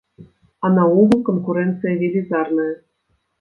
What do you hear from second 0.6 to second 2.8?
А наогул канкурэнцыя велізарная.